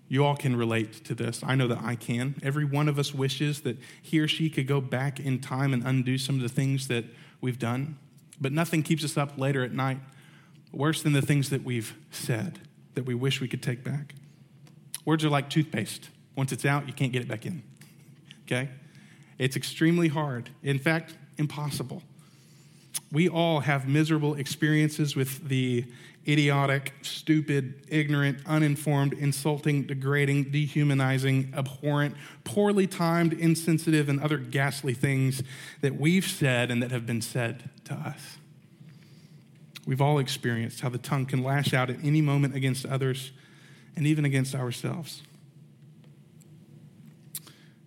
[0.08, 1.42] You all can relate to this.
[1.44, 2.36] I know that I can.
[2.42, 5.84] Every one of us wishes that he or she could go back in time and
[5.84, 7.04] undo some of the things that
[7.40, 7.98] we've done.
[8.40, 9.98] But nothing keeps us up later at night
[10.72, 12.60] worse than the things that we've said
[12.94, 14.14] that we wish we could take back.
[15.04, 16.10] Words are like toothpaste.
[16.36, 17.62] Once it's out, you can't get it back in
[18.46, 18.70] okay?
[19.38, 20.50] It's extremely hard.
[20.62, 22.02] In fact, impossible.
[23.12, 25.84] We all have miserable experiences with the
[26.26, 35.42] idiotic, stupid, ignorant, uninformed, insulting, degrading, dehumanizing, abhorrent, poorly timed, insensitive, and other ghastly things
[35.80, 38.38] that we've said and that have been said to us.
[39.86, 43.32] We've all experienced how the tongue can lash out at any moment against others
[43.96, 45.22] and even against ourselves.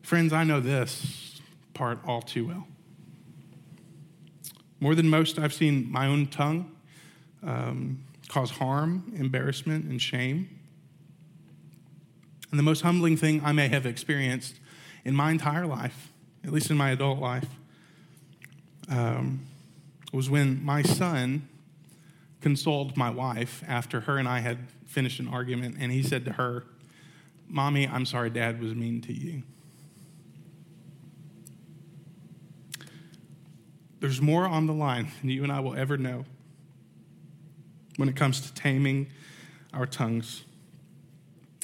[0.04, 1.42] Friends, I know this
[1.74, 2.68] part all too well.
[4.80, 6.72] More than most, I've seen my own tongue
[7.44, 10.50] um, cause harm, embarrassment, and shame.
[12.52, 14.56] And the most humbling thing I may have experienced
[15.04, 16.12] in my entire life,
[16.44, 17.48] at least in my adult life,
[18.90, 19.46] um,
[20.14, 21.48] was when my son
[22.42, 26.34] consoled my wife after her and I had finished an argument, and he said to
[26.34, 26.64] her,
[27.50, 29.44] Mommy, I'm sorry dad was mean to you.
[34.00, 36.26] There's more on the line than you and I will ever know
[37.96, 39.08] when it comes to taming
[39.74, 40.44] our tongues.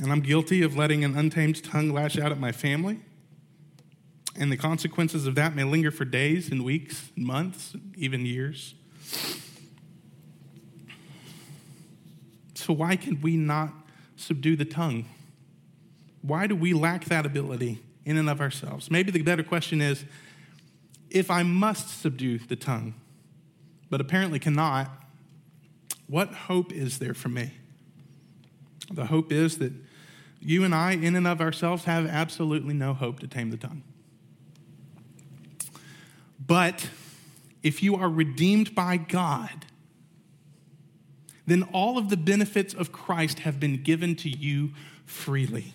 [0.01, 2.99] And I'm guilty of letting an untamed tongue lash out at my family.
[4.35, 8.73] And the consequences of that may linger for days and weeks, and months, even years.
[12.55, 13.73] So, why can we not
[14.15, 15.05] subdue the tongue?
[16.21, 18.89] Why do we lack that ability in and of ourselves?
[18.89, 20.05] Maybe the better question is
[21.13, 22.95] if I must subdue the tongue,
[23.89, 24.89] but apparently cannot,
[26.07, 27.53] what hope is there for me?
[28.91, 29.71] The hope is that
[30.41, 33.83] you and I, in and of ourselves, have absolutely no hope to tame the tongue.
[36.45, 36.89] But
[37.61, 39.65] if you are redeemed by God,
[41.45, 44.71] then all of the benefits of Christ have been given to you
[45.05, 45.73] freely.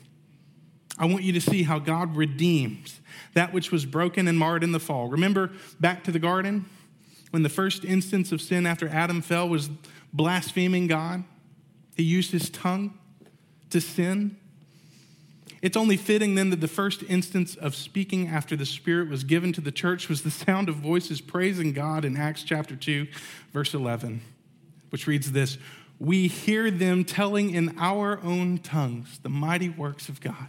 [0.98, 3.00] I want you to see how God redeems
[3.34, 5.08] that which was broken and marred in the fall.
[5.08, 6.64] Remember back to the garden
[7.30, 9.70] when the first instance of sin after Adam fell was
[10.12, 11.24] blaspheming God?
[11.96, 12.98] He used his tongue
[13.70, 14.36] to sin.
[15.60, 19.52] It's only fitting then that the first instance of speaking after the Spirit was given
[19.54, 23.08] to the church was the sound of voices praising God in Acts chapter 2,
[23.52, 24.20] verse 11,
[24.90, 25.58] which reads this
[25.98, 30.46] We hear them telling in our own tongues the mighty works of God.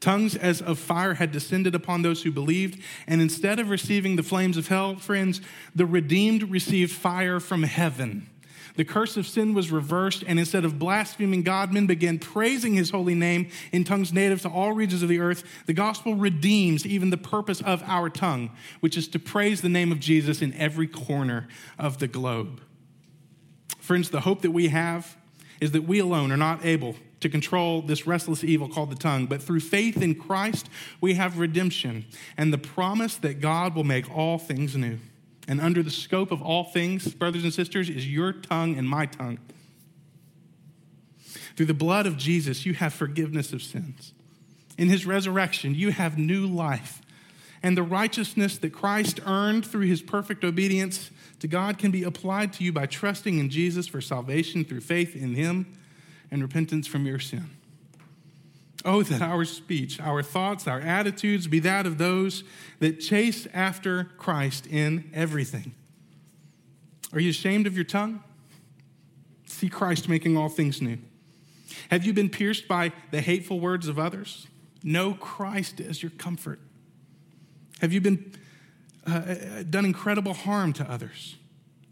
[0.00, 4.22] Tongues as of fire had descended upon those who believed, and instead of receiving the
[4.22, 5.42] flames of hell, friends,
[5.74, 8.26] the redeemed received fire from heaven.
[8.76, 12.90] The curse of sin was reversed, and instead of blaspheming God, men began praising his
[12.90, 15.44] holy name in tongues native to all regions of the earth.
[15.66, 19.92] The gospel redeems even the purpose of our tongue, which is to praise the name
[19.92, 21.46] of Jesus in every corner
[21.78, 22.62] of the globe.
[23.78, 25.16] Friends, the hope that we have
[25.60, 29.26] is that we alone are not able to control this restless evil called the tongue.
[29.26, 30.68] But through faith in Christ,
[31.00, 32.06] we have redemption
[32.36, 34.98] and the promise that God will make all things new.
[35.46, 39.06] And under the scope of all things, brothers and sisters, is your tongue and my
[39.06, 39.38] tongue.
[41.56, 44.14] Through the blood of Jesus, you have forgiveness of sins.
[44.78, 47.02] In his resurrection, you have new life.
[47.62, 52.54] And the righteousness that Christ earned through his perfect obedience to God can be applied
[52.54, 55.76] to you by trusting in Jesus for salvation through faith in him
[56.30, 57.50] and repentance from your sin.
[58.84, 62.44] Oh, that our speech, our thoughts, our attitudes be that of those
[62.78, 65.74] that chase after Christ in everything.
[67.12, 68.22] Are you ashamed of your tongue?
[69.46, 70.98] See Christ making all things new.
[71.90, 74.46] Have you been pierced by the hateful words of others?
[74.82, 76.60] Know Christ as your comfort.
[77.80, 78.32] Have you been
[79.06, 81.36] uh, uh done incredible harm to others?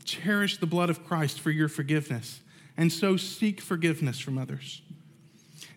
[0.04, 2.40] Cherish the blood of Christ for your forgiveness
[2.78, 4.80] and so seek forgiveness from others.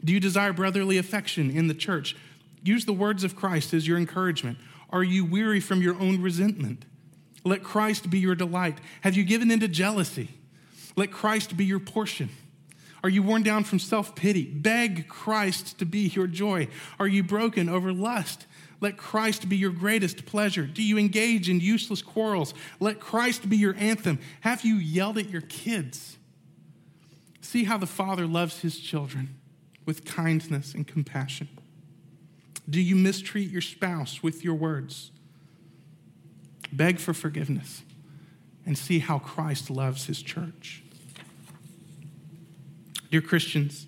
[0.06, 2.16] Do you desire brotherly affection in the church?
[2.64, 4.60] Use the words of Christ as your encouragement.
[4.92, 6.86] Are you weary from your own resentment?
[7.44, 8.78] Let Christ be your delight.
[9.02, 10.30] Have you given into jealousy?
[10.96, 12.30] Let Christ be your portion.
[13.04, 14.46] Are you worn down from self pity?
[14.46, 16.68] Beg Christ to be your joy.
[17.00, 18.46] Are you broken over lust?
[18.80, 20.68] Let Christ be your greatest pleasure.
[20.68, 22.54] Do you engage in useless quarrels?
[22.80, 24.20] Let Christ be your anthem.
[24.42, 26.18] Have you yelled at your kids?
[27.42, 29.36] See how the Father loves his children
[29.86, 31.50] with kindness and compassion.
[32.70, 35.12] Do you mistreat your spouse with your words?
[36.72, 37.82] Beg for forgiveness
[38.66, 40.84] and see how Christ loves his church.
[43.10, 43.88] Dear Christians,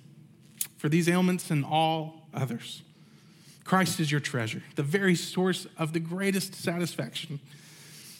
[0.77, 2.81] for these ailments and all others,
[3.63, 7.39] Christ is your treasure, the very source of the greatest satisfaction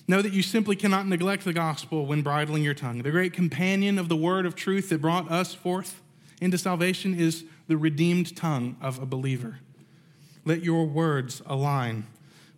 [0.08, 3.04] Know that you simply cannot neglect the gospel when bridling your tongue.
[3.04, 6.02] The great companion of the word of truth that brought us forth
[6.42, 9.60] into salvation is the redeemed tongue of a believer.
[10.44, 12.08] Let your words align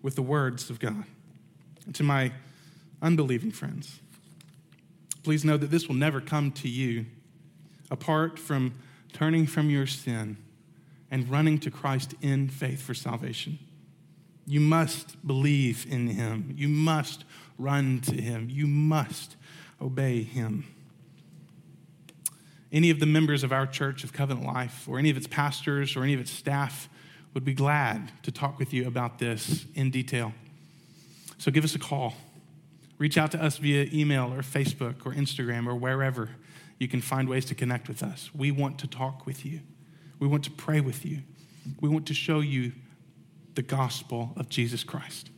[0.01, 1.03] with the words of God.
[1.93, 2.31] To my
[2.99, 3.99] unbelieving friends,
[5.21, 7.05] please know that this will never come to you
[7.91, 8.73] apart from
[9.13, 10.37] turning from your sin
[11.11, 13.59] and running to Christ in faith for salvation.
[14.45, 16.53] You must believe in him.
[16.55, 17.25] You must
[17.57, 18.47] run to him.
[18.49, 19.35] You must
[19.81, 20.65] obey him.
[22.71, 25.95] Any of the members of our church of Covenant Life, or any of its pastors,
[25.95, 26.89] or any of its staff,
[27.33, 30.33] would be glad to talk with you about this in detail.
[31.37, 32.13] So give us a call.
[32.97, 36.29] Reach out to us via email or Facebook or Instagram or wherever
[36.79, 38.29] you can find ways to connect with us.
[38.33, 39.61] We want to talk with you.
[40.19, 41.19] We want to pray with you.
[41.81, 42.71] We want to show you
[43.55, 45.29] the gospel of Jesus Christ.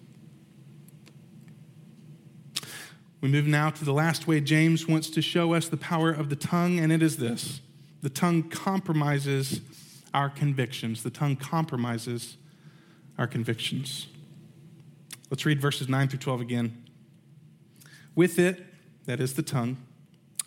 [3.21, 6.29] We move now to the last way James wants to show us the power of
[6.29, 7.61] the tongue, and it is this
[8.01, 9.61] the tongue compromises
[10.13, 11.03] our convictions.
[11.03, 12.37] The tongue compromises
[13.17, 14.07] our convictions.
[15.29, 16.83] Let's read verses 9 through 12 again.
[18.15, 18.63] With it,
[19.05, 19.77] that is the tongue,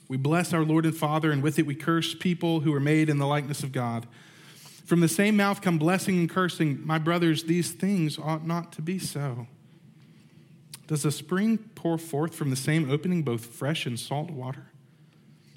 [0.09, 3.09] we bless our Lord and Father, and with it we curse people who are made
[3.09, 4.07] in the likeness of God.
[4.91, 6.85] From the same mouth come blessing and cursing.
[6.85, 9.47] My brothers, these things ought not to be so.
[10.89, 14.67] Does a spring pour forth from the same opening both fresh and salt water?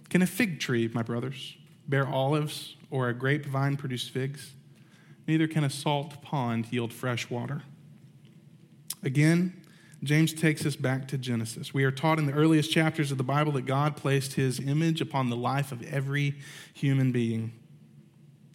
[0.09, 1.57] Can a fig tree, my brothers,
[1.87, 4.51] bear olives, or a grapevine produce figs?
[5.27, 7.63] Neither can a salt pond yield fresh water.
[9.01, 9.63] Again,
[10.03, 11.73] James takes us back to Genesis.
[11.73, 15.01] We are taught in the earliest chapters of the Bible that God placed his image
[15.01, 16.35] upon the life of every
[16.75, 17.53] human being.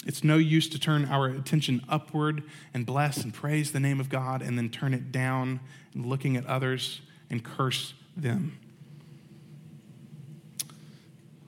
[0.07, 2.43] It's no use to turn our attention upward
[2.73, 5.61] and bless and praise the name of God and then turn it down
[5.95, 8.59] and looking at others and curse them.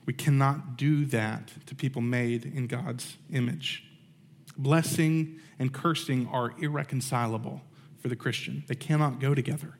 [0.05, 3.85] We cannot do that to people made in God's image.
[4.57, 7.61] Blessing and cursing are irreconcilable
[7.99, 9.75] for the Christian, they cannot go together.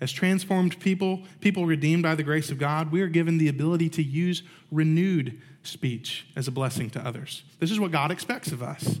[0.00, 3.88] As transformed people, people redeemed by the grace of God, we are given the ability
[3.90, 7.42] to use renewed speech as a blessing to others.
[7.58, 9.00] This is what God expects of us.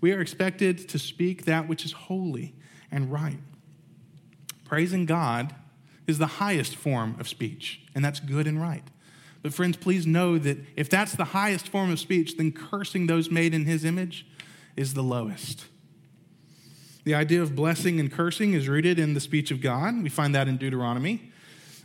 [0.00, 2.54] We are expected to speak that which is holy
[2.90, 3.38] and right.
[4.64, 5.54] Praising God
[6.06, 8.84] is the highest form of speech, and that's good and right.
[9.42, 13.30] But, friends, please know that if that's the highest form of speech, then cursing those
[13.30, 14.26] made in his image
[14.76, 15.66] is the lowest.
[17.04, 20.02] The idea of blessing and cursing is rooted in the speech of God.
[20.02, 21.30] We find that in Deuteronomy.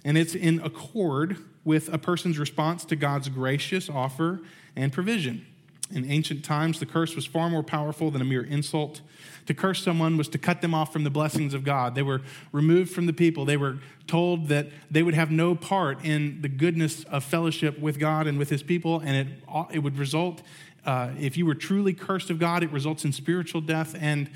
[0.03, 4.41] And it's in accord with a person's response to God's gracious offer
[4.75, 5.45] and provision.
[5.93, 9.01] In ancient times, the curse was far more powerful than a mere insult.
[9.47, 11.95] To curse someone was to cut them off from the blessings of God.
[11.95, 13.43] They were removed from the people.
[13.43, 17.99] They were told that they would have no part in the goodness of fellowship with
[17.99, 19.27] God and with his people, and it,
[19.71, 20.41] it would result,
[20.85, 24.29] uh, if you were truly cursed of God, it results in spiritual death and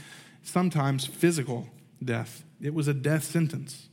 [0.44, 1.70] sometimes physical
[2.04, 2.44] death.
[2.62, 3.88] It was a death sentence.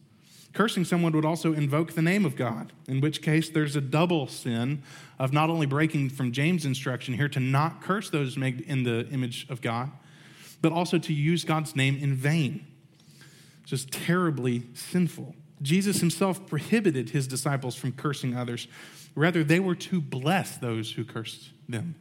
[0.52, 4.26] Cursing someone would also invoke the name of God, in which case there's a double
[4.26, 4.82] sin
[5.18, 9.08] of not only breaking from James' instruction here to not curse those made in the
[9.08, 9.90] image of God,
[10.60, 12.66] but also to use God's name in vain.
[13.62, 15.34] It's just terribly sinful.
[15.62, 18.68] Jesus himself prohibited his disciples from cursing others.
[19.14, 21.94] Rather, they were to bless those who cursed them.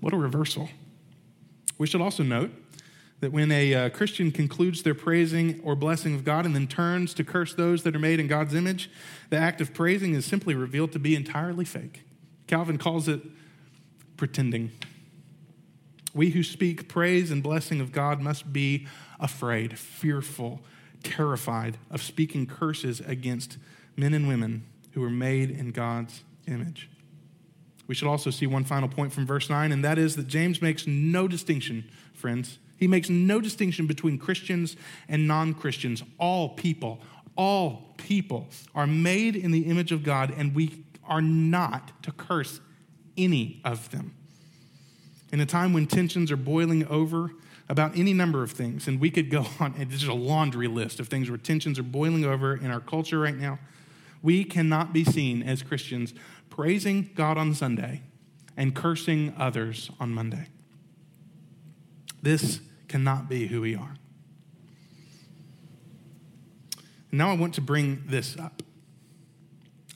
[0.00, 0.68] What a reversal.
[1.78, 2.50] We should also note
[3.20, 7.12] that when a uh, Christian concludes their praising or blessing of God and then turns
[7.14, 8.90] to curse those that are made in God's image,
[9.28, 12.02] the act of praising is simply revealed to be entirely fake.
[12.46, 13.20] Calvin calls it
[14.16, 14.72] pretending.
[16.14, 18.86] We who speak praise and blessing of God must be
[19.20, 20.60] afraid, fearful,
[21.02, 23.58] terrified of speaking curses against
[23.96, 26.88] men and women who are made in God's image.
[27.90, 30.62] We should also see one final point from verse 9, and that is that James
[30.62, 34.76] makes no distinction, friends, he makes no distinction between Christians
[35.08, 36.04] and non Christians.
[36.16, 37.00] All people,
[37.34, 42.60] all people are made in the image of God, and we are not to curse
[43.16, 44.14] any of them.
[45.32, 47.32] In a time when tensions are boiling over
[47.68, 50.68] about any number of things, and we could go on, and this is a laundry
[50.68, 53.58] list of things where tensions are boiling over in our culture right now,
[54.22, 56.14] we cannot be seen as Christians
[56.50, 58.02] praising God on Sunday
[58.56, 60.48] and cursing others on Monday.
[62.22, 63.94] This cannot be who we are.
[67.12, 68.62] Now I want to bring this up.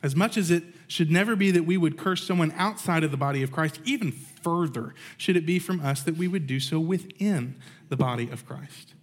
[0.02, 3.16] As much as it should never be that we would curse someone outside of the
[3.16, 6.78] body of Christ, even further should it be from us that we would do so
[6.78, 7.57] within
[7.88, 8.94] the body of Christ.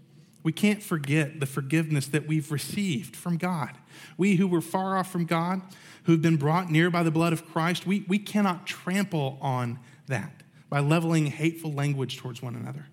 [0.43, 3.71] We can't forget the forgiveness that we've received from God.
[4.17, 5.61] We who were far off from God,
[6.03, 10.43] who've been brought near by the blood of Christ, we, we cannot trample on that
[10.69, 12.87] by leveling hateful language towards one another.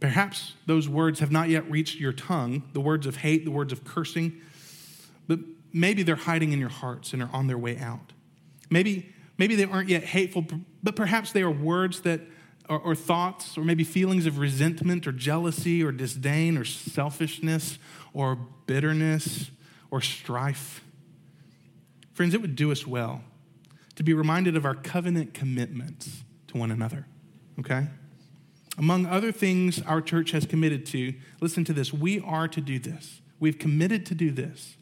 [0.00, 3.72] Perhaps those words have not yet reached your tongue, the words of hate, the words
[3.72, 4.40] of cursing,
[5.28, 5.38] but
[5.72, 8.12] maybe they're hiding in your hearts and are on their way out.
[8.70, 10.46] Maybe, maybe they aren't yet hateful,
[10.82, 12.22] but perhaps they are words that
[12.70, 17.78] or, or thoughts or maybe feelings of resentment or jealousy or disdain or selfishness
[18.14, 18.36] or
[18.66, 19.50] bitterness
[19.90, 20.82] or strife.
[22.20, 23.24] Friends, it would do us well
[23.94, 27.06] to be reminded of our covenant commitments to one another,
[27.58, 27.86] okay?
[28.76, 32.78] Among other things our church has committed to, listen to this, we are to do
[32.78, 33.22] this.
[33.38, 34.76] We've committed to do this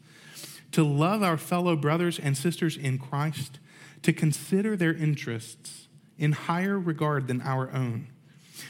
[0.73, 3.59] to love our fellow brothers and sisters in Christ,
[4.01, 5.87] to consider their interests
[6.17, 8.09] in higher regard than our own,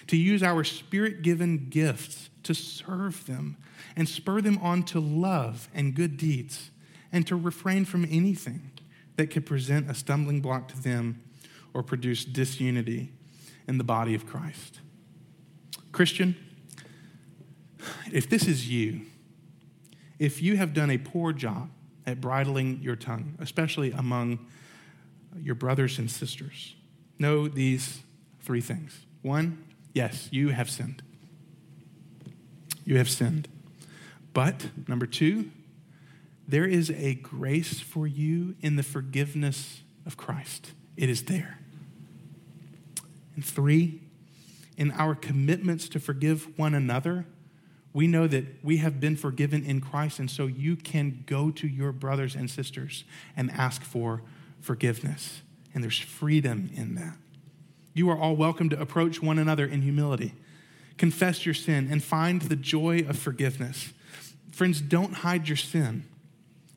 [0.05, 3.57] to use our spirit given gifts to serve them
[3.95, 6.69] and spur them on to love and good deeds,
[7.11, 8.71] and to refrain from anything
[9.15, 11.21] that could present a stumbling block to them
[11.73, 13.11] or produce disunity
[13.67, 14.79] in the body of Christ.
[15.91, 16.35] Christian,
[18.11, 19.01] if this is you,
[20.17, 21.69] if you have done a poor job
[22.05, 24.39] at bridling your tongue, especially among
[25.37, 26.75] your brothers and sisters,
[27.17, 28.01] know these
[28.41, 29.05] three things.
[29.21, 31.03] One, yes, you have sinned.
[32.85, 33.47] You have sinned.
[34.33, 35.51] But, number two,
[36.49, 40.71] there is a grace for you in the forgiveness of Christ.
[40.97, 41.59] It is there.
[43.35, 44.01] And three,
[44.75, 47.27] in our commitments to forgive one another,
[47.93, 51.67] we know that we have been forgiven in Christ, and so you can go to
[51.67, 53.03] your brothers and sisters
[53.37, 54.23] and ask for
[54.59, 55.43] forgiveness.
[55.75, 57.17] And there's freedom in that.
[57.93, 60.33] You are all welcome to approach one another in humility,
[60.97, 63.93] confess your sin, and find the joy of forgiveness.
[64.51, 66.05] Friends, don't hide your sin.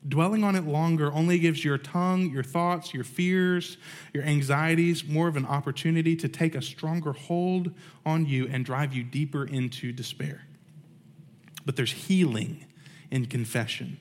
[0.07, 3.77] Dwelling on it longer only gives your tongue, your thoughts, your fears,
[4.13, 7.71] your anxieties more of an opportunity to take a stronger hold
[8.05, 10.45] on you and drive you deeper into despair.
[11.65, 12.65] But there's healing
[13.11, 13.97] in confession.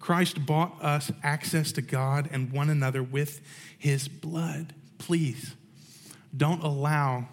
[0.00, 3.40] Christ bought us access to God and one another with
[3.78, 4.74] his blood.
[4.98, 5.54] Please
[6.36, 7.28] don't allow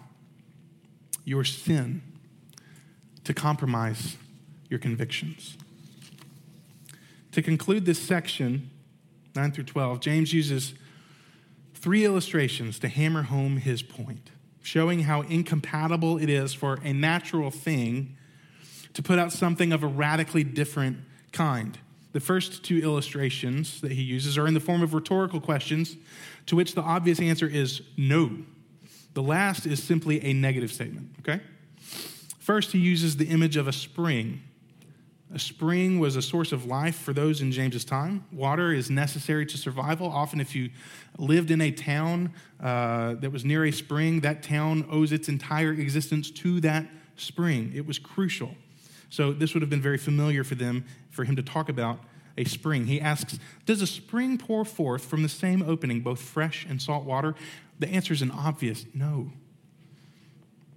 [1.24, 2.02] your sin
[3.24, 4.16] to compromise
[4.68, 5.56] your convictions.
[7.38, 8.68] To conclude this section,
[9.36, 10.74] 9 through 12, James uses
[11.72, 17.52] three illustrations to hammer home his point, showing how incompatible it is for a natural
[17.52, 18.16] thing
[18.92, 20.96] to put out something of a radically different
[21.30, 21.78] kind.
[22.10, 25.96] The first two illustrations that he uses are in the form of rhetorical questions
[26.46, 28.32] to which the obvious answer is no.
[29.14, 31.40] The last is simply a negative statement, okay?
[32.40, 34.42] First, he uses the image of a spring.
[35.34, 38.24] A spring was a source of life for those in James's time.
[38.32, 40.08] Water is necessary to survival.
[40.08, 40.70] Often, if you
[41.18, 45.72] lived in a town uh, that was near a spring, that town owes its entire
[45.72, 47.72] existence to that spring.
[47.74, 48.54] It was crucial.
[49.10, 52.00] So, this would have been very familiar for them, for him to talk about
[52.38, 52.86] a spring.
[52.86, 57.04] He asks, Does a spring pour forth from the same opening both fresh and salt
[57.04, 57.34] water?
[57.78, 59.30] The answer is an obvious no.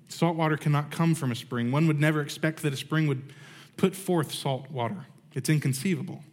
[0.10, 1.72] Salt water cannot come from a spring.
[1.72, 3.34] One would never expect that a spring would
[3.78, 5.05] put forth salt water.
[5.34, 6.24] It's inconceivable.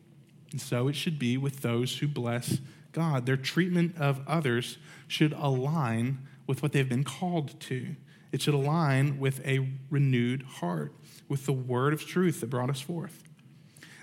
[0.50, 2.58] And so it should be with those who bless
[2.92, 3.26] God.
[3.26, 7.96] Their treatment of others should align with what they've been called to.
[8.32, 10.94] It should align with a renewed heart,
[11.28, 13.22] with the word of truth that brought us forth.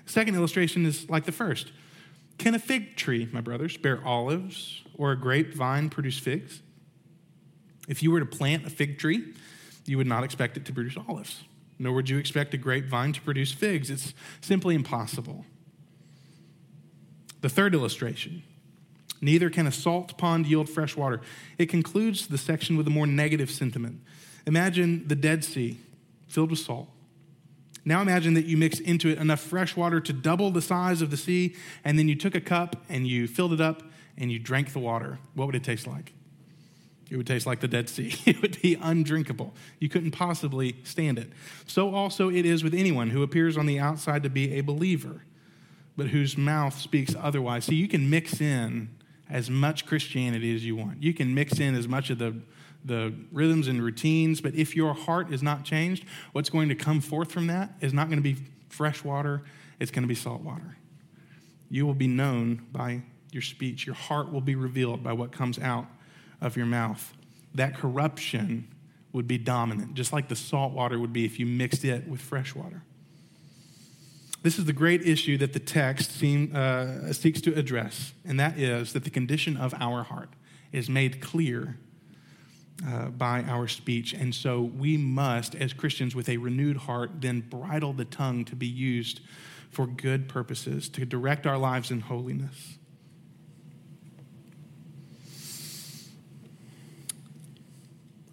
[0.06, 1.72] The second illustration is like the first.
[2.38, 6.60] Can a fig tree, my brothers, bear olives or a grapevine produce figs?
[7.88, 9.34] If you were to plant a fig tree,
[9.84, 11.44] you would not expect it to produce olives,
[11.78, 13.90] nor would you expect a grapevine to produce figs.
[13.90, 15.44] It's simply impossible.
[17.40, 18.42] The third illustration
[19.20, 21.20] neither can a salt pond yield fresh water.
[21.58, 24.00] It concludes the section with a more negative sentiment.
[24.46, 25.78] Imagine the Dead Sea
[26.28, 26.88] filled with salt.
[27.84, 31.10] Now imagine that you mix into it enough fresh water to double the size of
[31.10, 31.54] the sea,
[31.84, 33.82] and then you took a cup and you filled it up
[34.18, 35.18] and you drank the water.
[35.34, 36.12] What would it taste like?
[37.10, 38.14] It would taste like the Dead Sea.
[38.26, 39.54] It would be undrinkable.
[39.78, 41.30] You couldn't possibly stand it.
[41.66, 45.22] So also it is with anyone who appears on the outside to be a believer,
[45.96, 47.66] but whose mouth speaks otherwise.
[47.66, 48.90] See, you can mix in
[49.30, 51.02] as much Christianity as you want.
[51.02, 52.36] You can mix in as much of the,
[52.84, 57.00] the rhythms and routines, but if your heart is not changed, what's going to come
[57.00, 58.36] forth from that is not going to be
[58.68, 59.42] fresh water,
[59.78, 60.76] it's going to be salt water.
[61.70, 63.02] You will be known by
[63.32, 65.86] your speech, your heart will be revealed by what comes out
[66.40, 67.14] of your mouth.
[67.54, 68.68] That corruption
[69.12, 72.20] would be dominant, just like the salt water would be if you mixed it with
[72.20, 72.82] fresh water.
[74.42, 78.58] This is the great issue that the text seem, uh, seeks to address, and that
[78.58, 80.28] is that the condition of our heart
[80.70, 81.78] is made clear
[82.86, 84.12] uh, by our speech.
[84.12, 88.54] And so we must, as Christians with a renewed heart, then bridle the tongue to
[88.54, 89.20] be used
[89.70, 92.78] for good purposes, to direct our lives in holiness.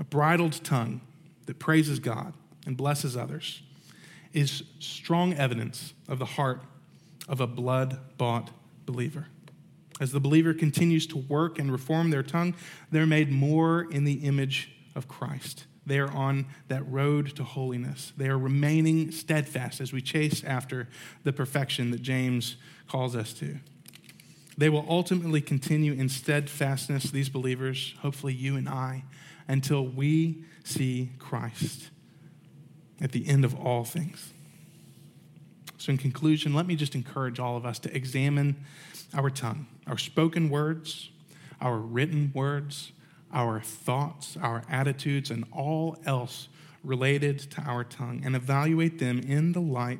[0.04, 1.00] A bridled tongue
[1.46, 2.34] that praises God
[2.66, 3.62] and blesses others
[4.34, 6.62] is strong evidence of the heart
[7.30, 8.50] of a blood bought
[8.86, 9.28] believer.
[10.02, 12.54] As the believer continues to work and reform their tongue,
[12.92, 15.68] they're made more in the image of Christ.
[15.86, 18.12] They are on that road to holiness.
[18.18, 20.90] They are remaining steadfast as we chase after
[21.24, 22.58] the perfection that James
[22.90, 23.56] calls us to.
[24.58, 29.06] They will ultimately continue in steadfastness, these believers, hopefully you and I,
[29.48, 31.90] until we see Christ
[33.02, 34.34] at the end of all things.
[35.78, 38.56] So, in conclusion, let me just encourage all of us to examine
[39.14, 41.10] our tongue, our spoken words,
[41.60, 42.94] our written words,
[43.34, 46.48] our thoughts, our attitudes, and all else
[46.84, 50.00] related to our tongue, and evaluate them in the light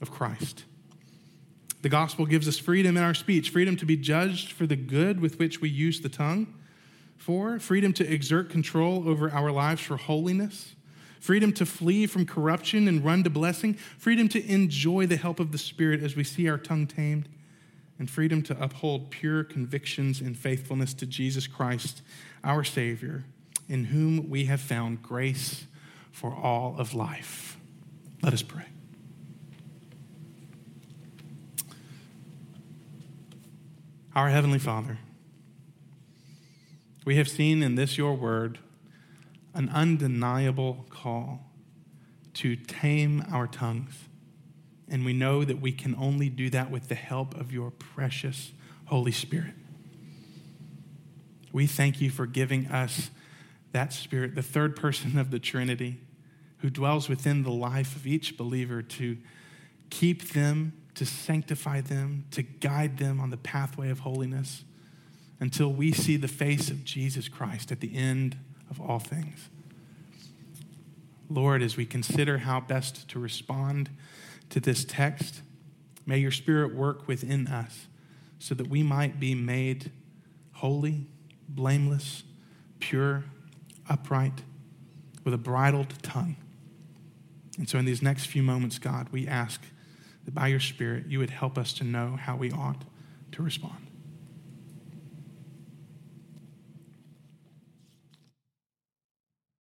[0.00, 0.64] of Christ.
[1.82, 5.20] The gospel gives us freedom in our speech, freedom to be judged for the good
[5.20, 6.54] with which we use the tongue,
[7.16, 10.74] for freedom to exert control over our lives for holiness,
[11.20, 15.52] freedom to flee from corruption and run to blessing, freedom to enjoy the help of
[15.52, 17.28] the Spirit as we see our tongue tamed,
[17.98, 22.02] and freedom to uphold pure convictions and faithfulness to Jesus Christ,
[22.42, 23.24] our Savior,
[23.68, 25.66] in whom we have found grace
[26.12, 27.56] for all of life.
[28.22, 28.66] Let us pray.
[34.14, 34.98] Our Heavenly Father,
[37.04, 38.58] we have seen in this your word
[39.52, 41.50] an undeniable call
[42.34, 44.08] to tame our tongues.
[44.88, 48.52] And we know that we can only do that with the help of your precious
[48.86, 49.54] Holy Spirit.
[51.52, 53.10] We thank you for giving us
[53.72, 56.00] that Spirit, the third person of the Trinity,
[56.58, 59.16] who dwells within the life of each believer to
[59.90, 64.64] keep them to sanctify them, to guide them on the pathway of holiness
[65.44, 68.34] until we see the face of Jesus Christ at the end
[68.70, 69.50] of all things.
[71.28, 73.90] Lord, as we consider how best to respond
[74.48, 75.42] to this text,
[76.06, 77.88] may your Spirit work within us
[78.38, 79.92] so that we might be made
[80.52, 81.08] holy,
[81.46, 82.22] blameless,
[82.80, 83.24] pure,
[83.86, 84.40] upright,
[85.24, 86.36] with a bridled tongue.
[87.58, 89.60] And so, in these next few moments, God, we ask
[90.24, 92.84] that by your Spirit you would help us to know how we ought
[93.32, 93.83] to respond.